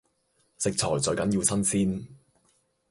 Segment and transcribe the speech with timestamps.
[0.57, 2.07] 食材最緊要新鮮